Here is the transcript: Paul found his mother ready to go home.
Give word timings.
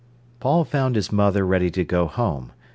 Paul 0.39 0.65
found 0.65 0.95
his 0.95 1.11
mother 1.11 1.45
ready 1.45 1.69
to 1.69 1.83
go 1.83 2.07
home. 2.07 2.53